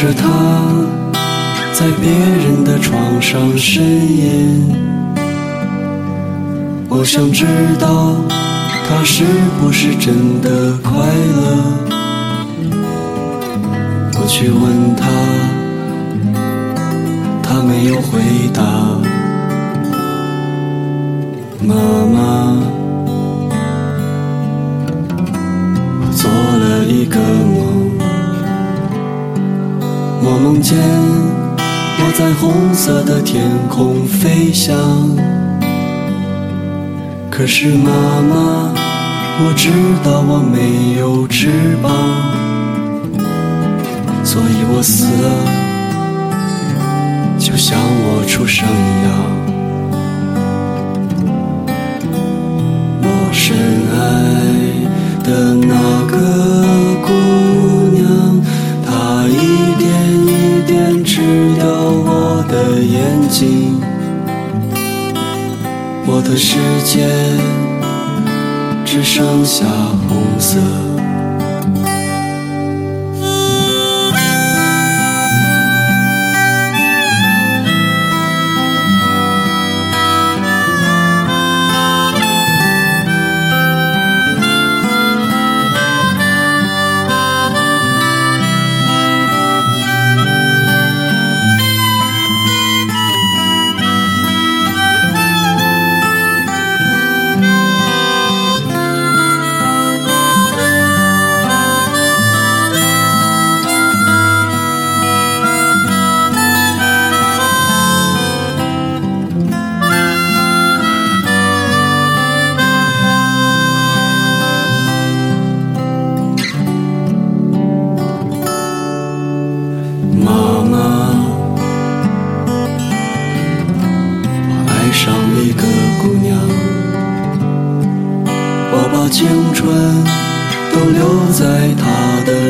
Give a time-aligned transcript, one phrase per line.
[0.00, 0.30] 是她
[1.74, 4.74] 在别人的床上呻吟。
[6.88, 7.44] 我想知
[7.78, 8.14] 道
[8.88, 9.24] 她是
[9.60, 10.90] 不是真的快
[11.36, 11.76] 乐。
[14.14, 15.06] 我去问她，
[17.42, 18.20] 她没有回
[18.54, 18.62] 答。
[21.62, 21.74] 妈
[22.06, 22.56] 妈。
[26.00, 27.89] 我做了一个梦，
[30.22, 34.76] 我梦见我在红色的天空飞翔。
[37.30, 38.72] 可是妈妈，
[39.42, 39.70] 我知
[40.04, 41.48] 道我没有翅
[41.82, 41.90] 膀，
[44.24, 45.28] 所以我死了，
[47.38, 49.08] 就像我出生一样。
[53.02, 53.56] 我深
[53.98, 54.00] 爱。
[55.22, 55.74] 的那
[56.06, 56.16] 个
[63.30, 63.80] 静，
[66.04, 67.06] 我的世界
[68.84, 69.64] 只剩下
[70.08, 70.19] 我。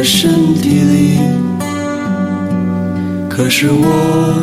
[0.03, 1.19] 身体里，
[3.29, 4.35] 可是我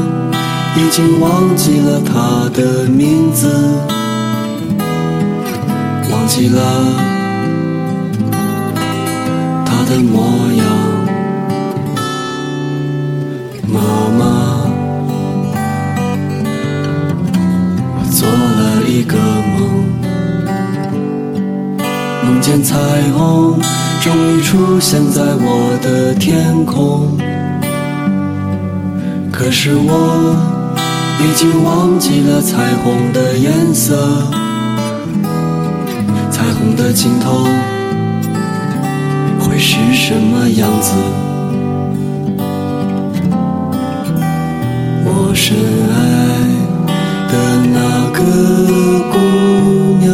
[0.76, 3.48] 已经忘记了他的名字，
[6.12, 6.62] 忘记了
[9.66, 10.22] 他的模
[10.54, 10.66] 样。
[13.68, 13.82] 妈
[14.18, 14.22] 妈，
[17.96, 19.18] 我做了一个
[19.58, 19.58] 梦。
[22.26, 22.76] 梦见彩
[23.18, 23.60] 虹
[24.08, 27.18] 终于出现在我的天空，
[29.30, 30.34] 可是我
[31.20, 33.98] 已经忘记了彩虹的颜色，
[36.32, 37.44] 彩虹的尽头
[39.42, 40.94] 会是什么样子？
[45.04, 45.54] 我深
[45.92, 45.96] 爱
[47.28, 47.36] 的
[47.74, 48.24] 那个
[49.12, 49.18] 姑
[50.00, 50.08] 娘。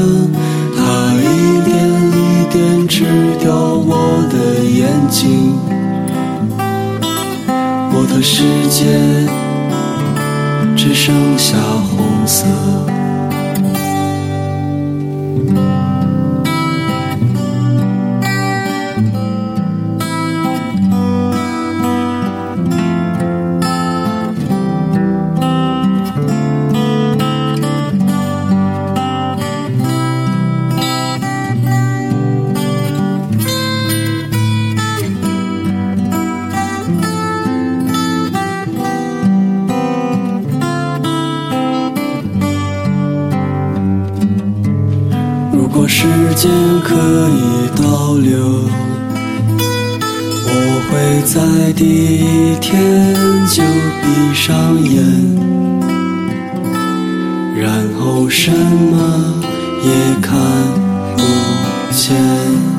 [3.40, 5.58] 掉我的眼睛，
[7.92, 8.86] 我的世界
[10.76, 12.46] 只剩下红色。
[46.04, 46.96] 时间可
[47.30, 48.68] 以倒流，
[50.46, 50.52] 我
[50.90, 50.92] 会
[51.24, 52.68] 在第一天
[53.48, 53.64] 就
[54.02, 54.04] 闭
[54.34, 54.52] 上
[54.84, 55.02] 眼，
[57.56, 59.34] 然后什么
[59.82, 59.90] 也
[60.22, 60.36] 看
[61.16, 61.24] 不
[61.94, 62.73] 见。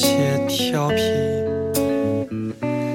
[0.00, 1.02] 些调皮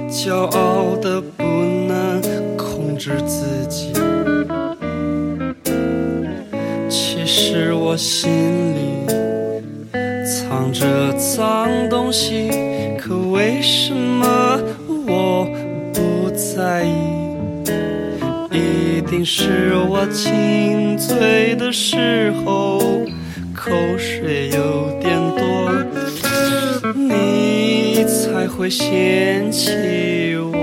[0.10, 1.44] 骄傲的不
[1.88, 2.20] 能
[2.58, 3.94] 控制自己。
[6.90, 9.06] 其实我心里
[10.26, 12.50] 藏着脏东西
[12.98, 14.60] 可为什么
[15.06, 15.48] 我
[15.94, 16.90] 不在意？
[18.52, 22.80] 一定是我亲嘴的时候
[23.54, 25.72] 口水有点多
[28.58, 30.56] 会嫌弃我。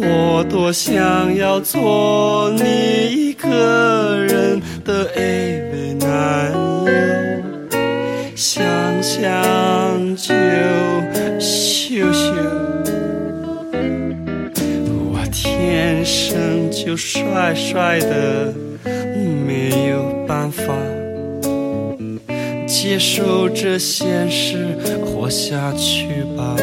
[0.00, 6.88] 我多想要做你一个人的 AV 男友，
[8.34, 8.64] 想
[9.02, 10.34] 想就
[11.38, 12.32] 羞羞。
[15.12, 18.52] 我天生就帅帅的，
[19.46, 20.74] 没有办法
[22.66, 24.76] 接受这现实，
[25.22, 26.56] 活下去吧。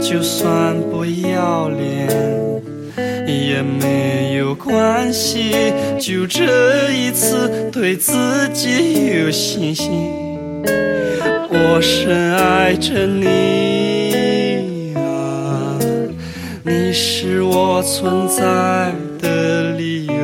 [0.00, 2.08] 就算不要脸
[3.26, 5.52] 也没有关系，
[6.00, 8.14] 就这一次对自
[8.54, 9.90] 己有信心。
[11.50, 15.78] 我深爱着你啊，
[16.64, 20.19] 你是我存在的理由。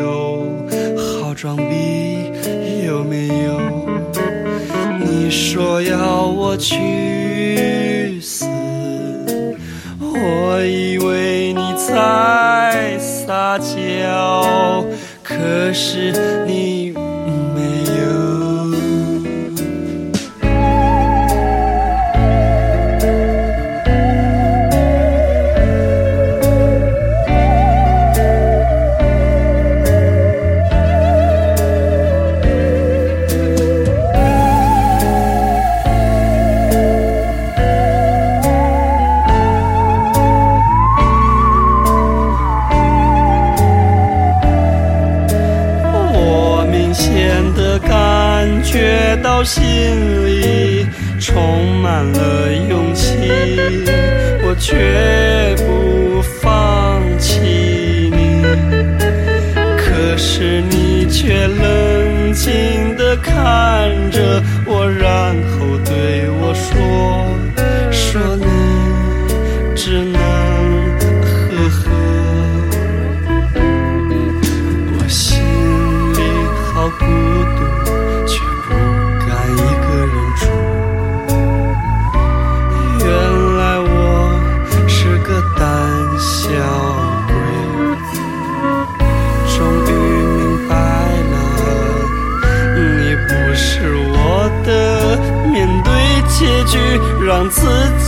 [5.56, 8.44] 说要我去死。
[9.98, 14.84] 我以为你在撒娇，
[15.22, 16.12] 可是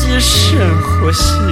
[0.08, 1.47] 自己深呼吸。